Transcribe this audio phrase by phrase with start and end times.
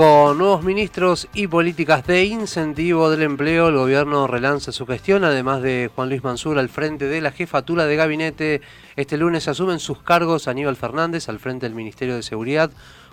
[0.00, 5.60] Con nuevos ministros y políticas de incentivo del empleo, el gobierno relanza su gestión, además
[5.60, 8.62] de Juan Luis Mansur al frente de la jefatura de gabinete.
[8.96, 12.70] Este lunes asumen sus cargos Aníbal Fernández al frente del Ministerio de Seguridad,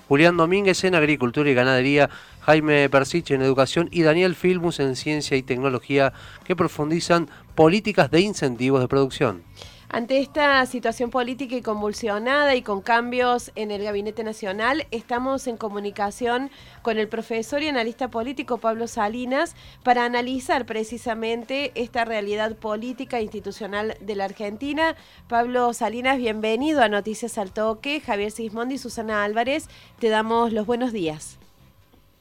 [0.07, 2.09] Julián Domínguez en Agricultura y Ganadería,
[2.39, 6.13] Jaime Persich en Educación y Daniel Filmus en Ciencia y Tecnología,
[6.45, 9.43] que profundizan políticas de incentivos de producción.
[9.89, 15.55] Ante esta situación política y convulsionada y con cambios en el Gabinete Nacional, estamos en
[15.55, 16.49] comunicación
[16.81, 23.23] con el profesor y analista político Pablo Salinas para analizar precisamente esta realidad política e
[23.23, 24.95] institucional de la Argentina.
[25.29, 28.01] Pablo Salinas, bienvenido a Noticias al Toque.
[28.01, 29.69] Javier Sismondi y Susana Álvarez,
[29.99, 31.39] te damos los buenos días.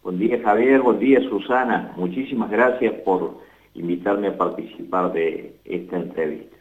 [0.04, 1.92] Buen día Javier, buen día Susana.
[1.96, 3.40] Muchísimas gracias por
[3.74, 6.56] invitarme a participar de esta entrevista.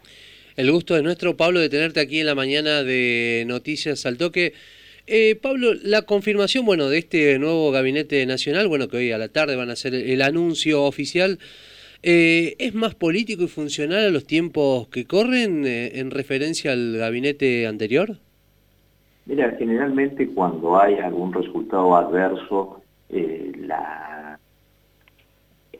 [0.57, 4.53] El gusto de nuestro, Pablo, de tenerte aquí en la mañana de Noticias al Toque.
[5.05, 9.27] Eh, Pablo, la confirmación, bueno, de este nuevo gabinete nacional, bueno, que hoy a la
[9.27, 11.39] tarde van a hacer el anuncio oficial,
[12.03, 16.95] eh, ¿es más político y funcional a los tiempos que corren eh, en referencia al
[16.99, 18.15] gabinete anterior?
[19.25, 24.39] Mira, generalmente cuando hay algún resultado adverso, la,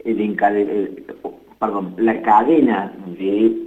[0.03, 1.03] el,
[1.59, 3.65] perdón, la cadena de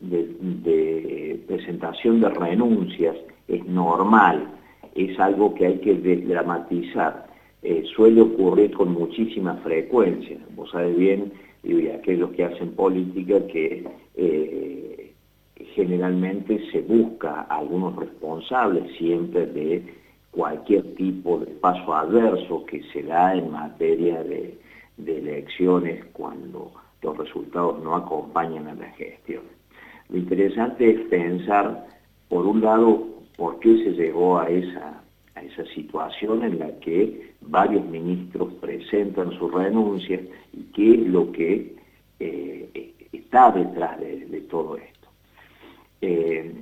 [0.00, 3.16] de, presentación de renuncias
[3.48, 4.48] es normal,
[4.94, 7.26] es algo que hay que dramatizar.
[7.62, 10.38] Eh, suele ocurrir con muchísima frecuencia.
[10.54, 15.12] Vos sabés bien, y aquellos que hacen política, que eh,
[15.74, 19.82] generalmente se busca a algunos responsables siempre de
[20.30, 24.58] cualquier tipo de paso adverso que se da en materia de
[24.98, 26.72] elecciones cuando
[27.04, 29.42] los resultados no acompañan a la gestión.
[30.14, 31.88] Lo interesante es pensar,
[32.28, 33.04] por un lado,
[33.36, 35.00] por qué se llegó a esa,
[35.74, 40.20] situación en la que varios ministros presentan su renuncia
[40.52, 41.74] y qué es lo que
[42.20, 45.08] eh, está detrás de, todo esto.
[46.00, 46.54] Eh,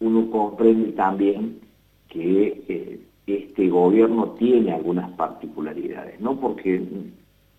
[0.00, 1.60] uno comprende también
[2.08, 6.82] que eh, este gobierno tiene algunas particularidades, no porque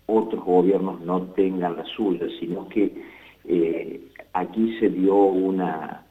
[0.06, 2.92] otros gobiernos no tengan las suyas, sino que
[4.36, 6.04] aquí se dio una,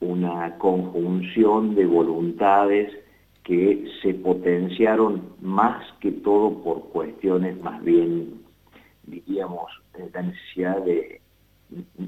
[0.00, 2.92] una conjunción de voluntades
[3.44, 8.42] que se potenciaron más que todo por cuestiones más bien,
[9.04, 11.20] diríamos, de la necesidad de,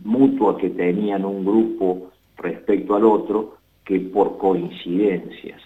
[0.04, 5.60] mutua que tenían un grupo respecto al otro que por coincidencias.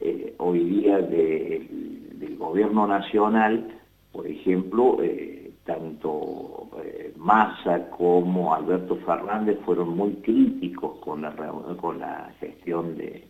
[0.00, 3.68] Eh, hoy día del gobierno nacional,
[4.12, 5.37] por ejemplo, eh,
[5.68, 11.34] tanto eh, Massa como Alberto Fernández fueron muy críticos con la,
[11.76, 13.28] con la gestión de,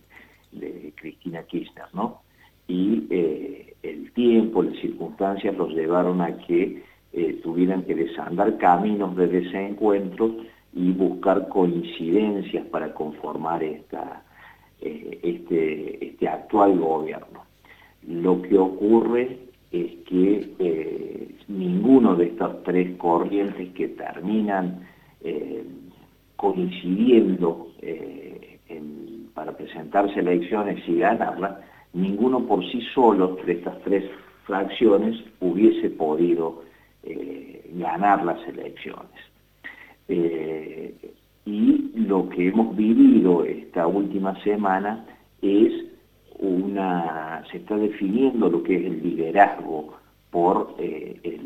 [0.95, 2.21] Cristina Kirchner, ¿no?
[2.67, 9.15] Y eh, el tiempo, las circunstancias los llevaron a que eh, tuvieran que desandar caminos
[9.17, 10.37] de desencuentro
[10.73, 14.23] y buscar coincidencias para conformar esta,
[14.79, 17.43] este, este actual gobierno.
[18.07, 24.87] Lo que ocurre es que eh, ninguno de estas tres corrientes que terminan
[25.21, 25.63] eh,
[26.35, 28.59] coincidiendo eh,
[29.33, 31.57] para presentarse elecciones y ganarlas,
[31.93, 34.03] ninguno por sí solo de estas tres
[34.45, 36.63] fracciones hubiese podido
[37.73, 39.09] ganar las elecciones.
[41.45, 45.05] y lo que hemos vivido esta última semana
[45.41, 45.88] es
[47.51, 49.93] se está definiendo lo que es el liderazgo
[50.31, 51.39] por, eh,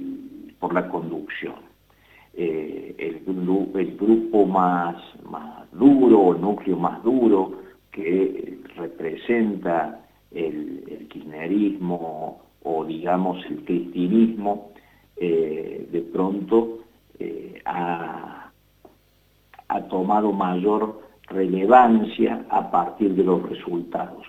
[0.71, 1.55] la conducción.
[2.35, 3.21] Eh, el,
[3.75, 4.95] el, grupo más,
[5.71, 7.59] duro, el núcleo más duro
[7.91, 9.99] que representa
[10.31, 14.71] el, kirchnerismo o digamos el cristinismo,
[15.17, 16.79] eh, de pronto
[17.65, 18.51] ha
[19.89, 24.25] tomado mayor relevancia a partir de los resultados.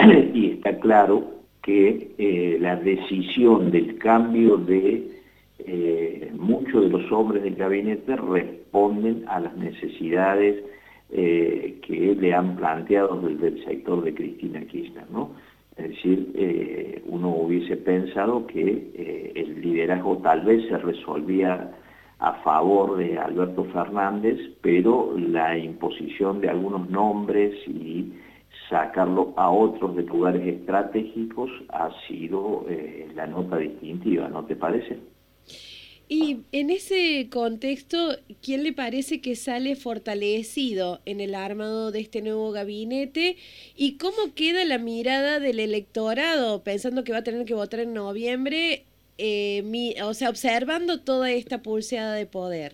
[0.34, 1.24] y está claro
[1.62, 5.08] que eh, la decisión del cambio de
[5.58, 10.64] eh, muchos de los hombres del gabinete responden a las necesidades
[11.10, 15.04] eh, que le han planteado desde el sector de Cristina Kirchner.
[15.76, 21.70] Es decir, uno hubiese pensado que el liderazgo tal vez se resolvía
[22.18, 28.12] a favor de Alberto Fernández, pero la imposición de algunos nombres y
[28.70, 34.98] sacarlo a otros de lugares estratégicos ha sido eh, la nota distintiva, ¿no te parece?
[36.12, 42.20] Y en ese contexto, ¿quién le parece que sale fortalecido en el armado de este
[42.20, 43.36] nuevo gabinete?
[43.76, 47.94] ¿Y cómo queda la mirada del electorado, pensando que va a tener que votar en
[47.94, 48.86] noviembre,
[49.18, 52.72] eh, o sea, observando toda esta pulseada de poder?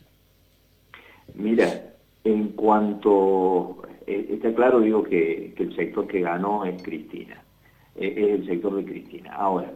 [1.35, 1.93] Mira,
[2.25, 7.43] en cuanto, eh, está claro, digo que, el sector que ganó es Cristina,
[7.97, 9.35] eh, es el sector de Cristina.
[9.35, 9.73] Ahora,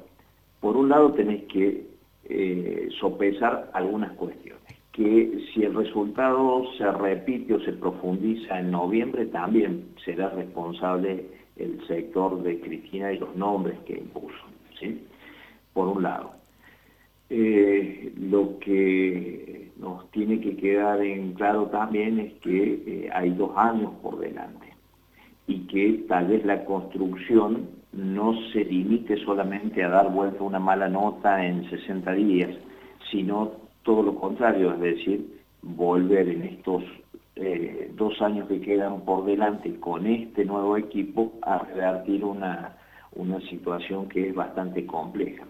[0.60, 1.86] por un lado tenés que
[2.28, 4.60] eh, sopesar algunas cuestiones.
[4.92, 11.86] Que si el resultado se repite o se profundiza en noviembre, también será responsable el
[11.86, 14.36] sector de Cristina y los nombres que impuso.
[14.78, 15.02] ¿sí?
[15.72, 16.32] Por un lado.
[17.30, 19.49] Lo que
[19.80, 24.68] nos tiene que quedar en claro también es que eh, hay dos años por delante
[25.46, 30.88] y que tal vez la construcción no se limite solamente a dar vuelta una mala
[30.88, 32.50] nota en 60 días,
[33.10, 36.84] sino todo lo contrario, es decir, volver en estos
[37.34, 42.76] eh, dos años que quedan por delante con este nuevo equipo a revertir una,
[43.12, 45.44] una situación que es bastante compleja.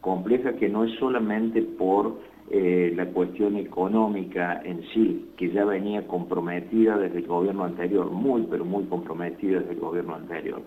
[0.00, 2.20] Compleja que no es solamente por
[2.52, 8.42] eh, la cuestión económica en sí, que ya venía comprometida desde el gobierno anterior, muy,
[8.50, 10.60] pero muy comprometida desde el gobierno anterior,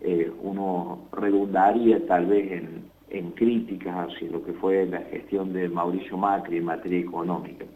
[0.00, 2.62] eh, uno redundaría tal vez
[3.10, 7.66] en, críticas hacia lo que fue la gestión de Mauricio Macri en materia económica.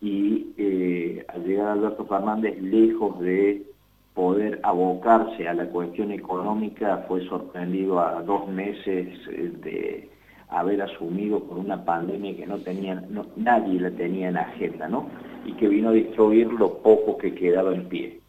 [0.00, 3.66] Y eh, al llegar Alberto Fernández, lejos de
[4.14, 10.08] poder abocarse a la cuestión económica, fue sorprendido a dos meses de
[10.50, 13.02] haber asumido por una pandemia que no tenía,
[13.36, 15.08] nadie la tenía en agenda, ¿no?
[15.44, 18.20] Y que vino a destruir lo poco que quedaba en pie.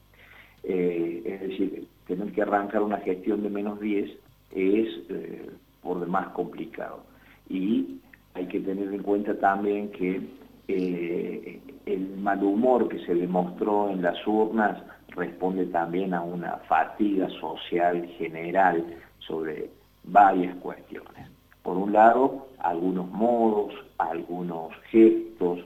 [0.63, 4.10] es decir, tener que arrancar una gestión de menos 10
[4.51, 5.50] es eh,
[5.81, 7.04] por demás complicado.
[7.48, 8.00] Y
[8.33, 10.22] hay que tener en cuenta también que
[10.68, 17.27] eh, el mal humor que se demostró en las urnas responde también a una fatiga
[17.39, 18.86] social general
[19.19, 19.69] sobre
[20.04, 21.27] varias cuestiones.
[21.63, 25.59] Por un lado, algunos modos, algunos gestos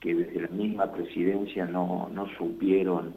[0.00, 3.14] que desde la misma presidencia no, no supieron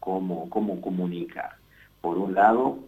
[0.00, 1.50] cómo, cómo comunicar.
[2.00, 2.78] Por un lado,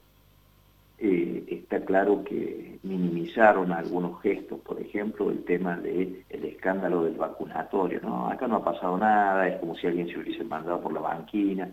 [0.98, 7.14] eh, está claro que minimizaron algunos gestos, por ejemplo, el tema del el escándalo del
[7.14, 8.00] vacunatorio.
[8.02, 8.28] ¿no?
[8.28, 11.70] Acá no ha pasado nada, es como si alguien se hubiese mandado por la banquina.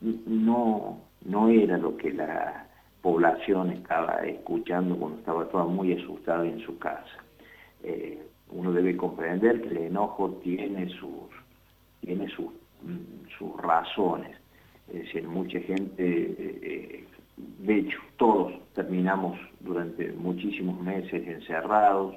[0.00, 2.66] No, no era lo que la
[3.02, 7.24] población estaba escuchando cuando estaba toda muy asustada en su casa.
[7.82, 11.30] Eh, uno debe comprender que el enojo tiene sus,
[12.00, 12.46] tiene sus,
[12.82, 14.36] mm, sus razones.
[14.88, 17.04] Es decir, mucha gente, eh,
[17.36, 22.14] de hecho, todos terminamos durante muchísimos meses encerrados,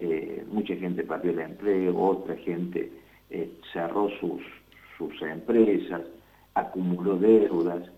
[0.00, 2.90] eh, mucha gente perdió el empleo, otra gente
[3.30, 4.42] eh, cerró sus,
[4.98, 6.02] sus empresas,
[6.54, 7.88] acumuló deudas,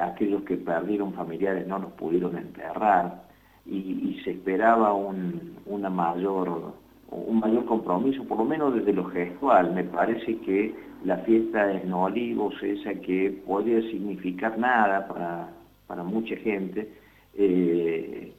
[0.00, 3.22] aquellos que perdieron familiares no los pudieron enterrar
[3.66, 6.74] y, se esperaba un, una mayor,
[7.10, 9.72] un mayor compromiso, por lo menos desde lo gestual.
[9.74, 10.74] Me parece que
[11.04, 15.50] la fiesta en Olivos, esa que podría significar nada para,
[15.86, 16.88] para mucha gente,
[17.34, 18.32] eh,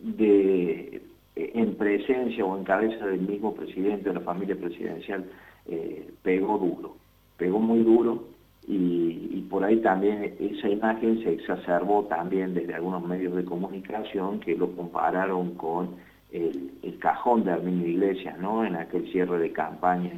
[0.00, 1.02] de,
[1.36, 5.24] en presencia o en cabeza del mismo presidente de la familia presidencial,
[5.66, 6.96] eh, pegó duro,
[7.36, 8.37] pegó muy duro
[8.70, 14.54] y, por ahí también esa imagen se exacerbó también desde algunos medios de comunicación que
[14.54, 15.96] lo compararon con
[16.30, 18.64] el, cajón de Arminio Iglesias, ¿no?
[18.64, 20.12] En aquel cierre de campaña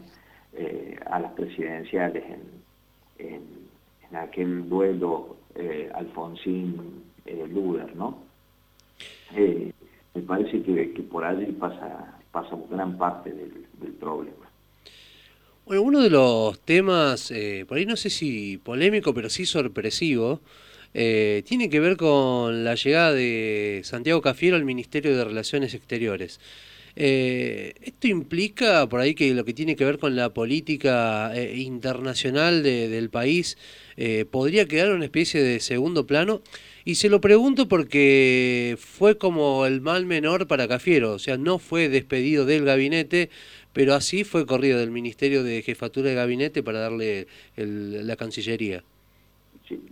[0.54, 2.24] eh, a las presidenciales
[3.18, 3.40] en,
[4.16, 8.18] aquel duelo eh, Alfonsín-Luder, eh, ¿no?
[9.36, 9.72] Eh,
[10.14, 14.49] me parece que, que, por allí pasa, pasa gran parte del problema.
[15.70, 17.32] Bueno, uno de los temas,
[17.68, 20.40] por ahí no sé si polémico, pero sí sorpresivo,
[20.92, 26.40] tiene que ver con la llegada de Santiago Cafiero al Ministerio de Relaciones Exteriores.
[26.96, 31.56] Eh, ¿Esto implica por ahí que lo que tiene que ver con la política eh,
[31.58, 33.56] internacional del país
[33.96, 36.42] eh, podría quedar una especie de segundo plano?
[36.84, 41.58] Y se lo pregunto porque fue como el mal menor para Cafiero, o sea, no
[41.58, 43.30] fue despedido del gabinete,
[43.72, 48.82] pero así fue corrido del Ministerio de Jefatura de Gabinete para darle la Cancillería.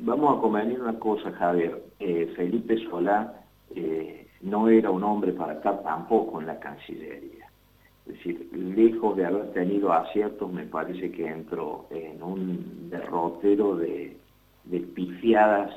[0.01, 1.83] vamos a convenir una cosa, Javier.
[2.37, 3.35] Felipe Solá
[4.41, 7.47] no era un hombre para estar tampoco en la Cancillería.
[8.07, 14.17] Es decir, lejos de haber tenido aciertos, me parece que entró en un derrotero de,
[14.95, 15.75] pifiadas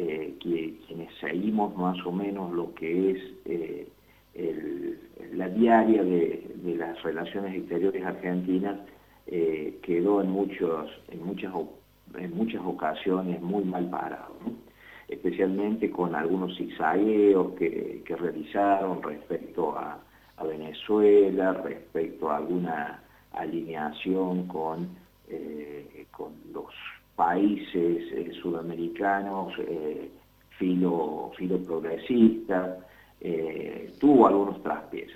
[0.00, 3.88] eh, que quienes seguimos más o menos lo que es eh,
[5.32, 8.78] la diaria de, las relaciones exteriores argentinas
[9.26, 11.52] eh, quedó en, muchos, en, muchas,
[12.14, 14.36] en muchas ocasiones muy mal parado,
[15.08, 19.98] especialmente con algunos zigzagueos que, que realizaron respecto a,
[20.46, 23.02] Venezuela, respecto a alguna
[23.32, 24.90] alineación con,
[26.12, 26.72] con los
[27.18, 29.52] países eh, sudamericanos
[30.56, 32.78] filo, filo progresistas,
[33.98, 35.10] tuvo algunos traspiés.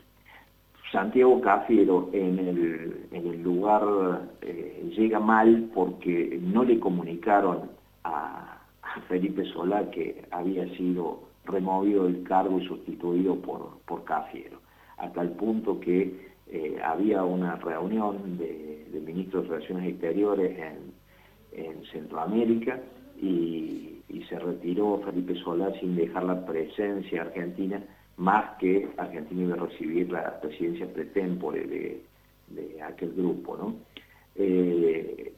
[0.92, 7.70] Santiago Cafiero en el, en el lugar eh, llega mal porque no le comunicaron
[8.04, 8.58] a,
[9.08, 14.58] Felipe Solá que había sido removido del cargo y sustituido por, por Cafiero,
[14.98, 20.92] hasta el punto que eh, había una reunión de, ministros de Relaciones Exteriores en,
[21.92, 22.80] Centroamérica
[23.20, 23.88] y,
[24.28, 27.82] se retiró Felipe Solá sin dejar la presencia argentina
[28.16, 32.00] más que Argentina iba a recibir la presidencia pretempore de,
[32.48, 33.56] de aquel grupo.
[33.56, 33.74] ¿no?
[34.36, 35.32] Eh,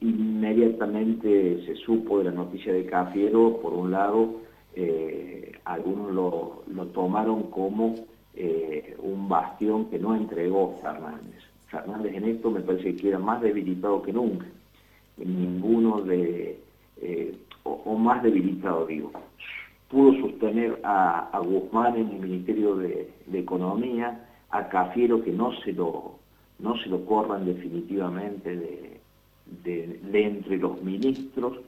[0.00, 4.40] inmediatamente se supo de la noticia de Cafiero, por un lado,
[4.74, 7.94] eh, algunos lo, lo, tomaron como
[8.34, 11.42] eh, un bastión que no entregó Fernández.
[11.68, 14.46] Fernández en esto me parece que era más debilitado que nunca.
[15.16, 16.58] Ninguno de,
[17.64, 19.12] o más debilitado digo,
[19.88, 26.18] pudo sostener a, Guzmán en el Ministerio de, Economía, a Cafiero que no se lo,
[26.58, 29.00] no se lo corran definitivamente de,
[30.12, 31.58] entre los ministros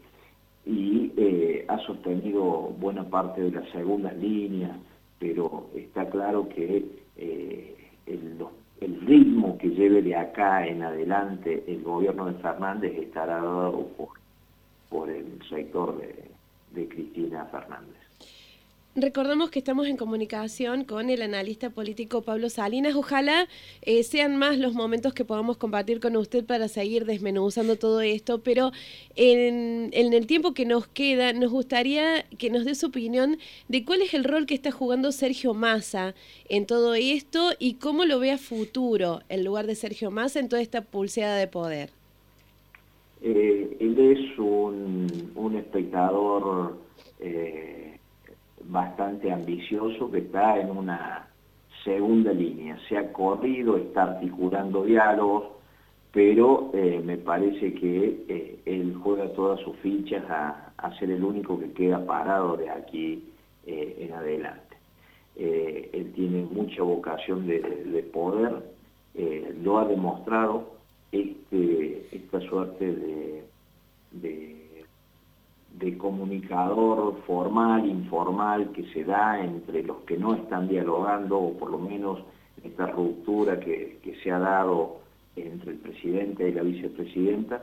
[0.65, 4.77] y eh, ha sostenido buena parte de las segundas líneas,
[5.19, 6.85] pero está claro que
[7.17, 7.77] eh,
[8.07, 8.39] el,
[8.81, 13.89] ritmo que lleve de acá en adelante el gobierno de Fernández estará dado
[14.89, 16.01] por el sector
[16.73, 18.08] de Cristina Fernández.
[18.97, 22.97] Recordamos que estamos en comunicación con el analista político Pablo Salinas.
[22.97, 23.47] Ojalá
[23.83, 28.41] eh, sean más los momentos que podamos compartir con usted para seguir desmenuzando todo esto,
[28.43, 28.73] pero
[29.15, 34.03] en, el tiempo que nos queda, nos gustaría que nos dé su opinión de cuál
[34.03, 36.15] es el rol que está jugando Sergio Massa
[36.49, 40.49] en todo esto y cómo lo ve a futuro en lugar de Sergio Massa en
[40.49, 41.91] toda esta pulseada de poder.
[43.23, 46.79] Eh, él es un, un espectador...
[47.21, 47.88] Eh,
[48.69, 51.27] bastante ambicioso que está en una
[51.85, 52.79] segunda línea.
[52.89, 55.45] Se ha corrido, está articulando diálogos,
[56.13, 60.65] pero eh, me parece que eh, él juega todas sus fichas a,
[60.99, 63.25] ser el único que queda parado de aquí
[63.67, 64.77] eh, en adelante.
[65.37, 68.63] él tiene mucha vocación de, poder,
[69.63, 70.73] lo ha demostrado,
[71.13, 73.45] este, esta suerte
[74.13, 74.68] de
[75.99, 81.79] comunicador formal, informal, que se da entre los que no están dialogando, o por lo
[81.79, 82.21] menos
[82.63, 84.99] esta ruptura que, se ha dado
[85.37, 87.63] entre el presidente y la vicepresidenta,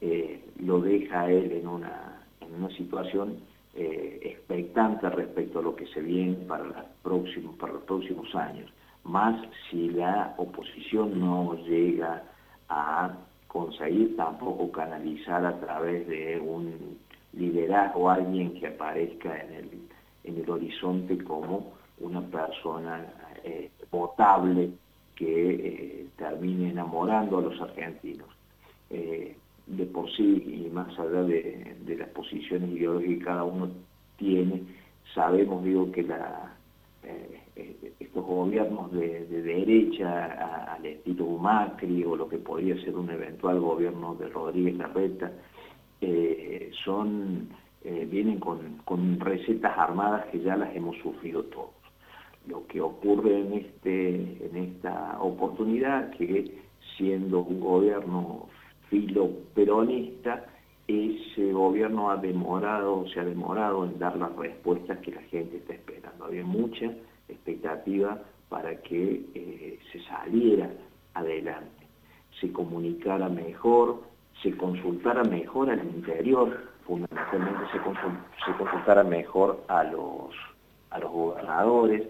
[0.00, 3.38] eh, lo deja él en una, en una situación
[3.74, 8.70] eh, expectante respecto a lo que se viene para, para los próximos años,
[9.04, 9.36] más
[9.70, 12.22] si la oposición no llega
[12.68, 13.10] a
[13.48, 16.98] conseguir tampoco canalizar a través de un
[17.36, 19.70] liderazgo, alguien que aparezca en el,
[20.24, 23.06] en el horizonte como una persona
[23.44, 24.70] eh, potable
[25.14, 28.28] que eh, termine enamorando a los argentinos.
[28.90, 33.68] Eh, de por sí, y más allá de, las posiciones ideológicas que cada uno
[34.16, 34.62] tiene,
[35.12, 36.54] sabemos, digo, que la,
[37.98, 44.14] estos gobiernos de, derecha al estilo Macri o lo que podría ser un eventual gobierno
[44.14, 45.32] de Rodríguez Larreta,
[46.84, 47.48] son,
[47.82, 51.70] eh, vienen con, recetas armadas que ya las hemos sufrido todos.
[52.46, 56.58] Lo que ocurre en, este, en esta oportunidad, que
[56.96, 58.48] siendo un gobierno
[58.88, 60.46] filo peronista,
[60.86, 65.74] ese gobierno ha demorado, se ha demorado en dar las respuestas que la gente está
[65.74, 66.24] esperando.
[66.24, 66.86] Había mucha
[67.28, 70.70] expectativa para que eh, se saliera
[71.14, 71.86] adelante,
[72.40, 74.02] se comunicara mejor,
[74.42, 77.78] se consultara mejor al interior, fundamentalmente se,
[78.56, 80.34] consultara mejor a los,
[80.90, 82.02] a los gobernadores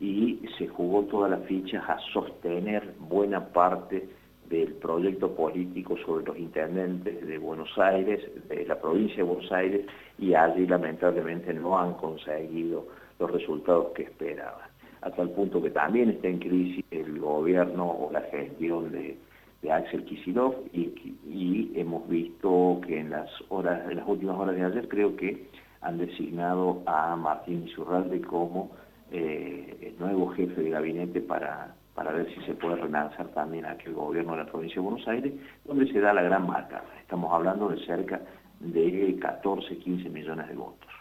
[0.00, 4.08] y se jugó todas las fichas a sostener buena parte
[4.48, 9.86] del proyecto político sobre los intendentes de Buenos Aires, de la provincia de Buenos Aires,
[10.18, 12.86] y allí lamentablemente no han conseguido
[13.18, 14.68] los resultados que esperaban.
[15.02, 19.16] A tal punto que también está en crisis el gobierno o la gestión de,
[19.62, 24.64] de Axel Kisilov y, hemos visto que en las horas, en las últimas horas de
[24.64, 25.46] ayer creo que
[25.80, 28.70] han designado a Martín Isurralde como
[29.12, 33.94] eh, el nuevo jefe de gabinete para, para ver si se puede relanzar también aquel
[33.94, 35.32] gobierno de la provincia de Buenos Aires,
[35.64, 36.82] donde se da la gran marca.
[37.00, 38.20] Estamos hablando de cerca
[38.60, 40.97] de 14, 15 millones de votos.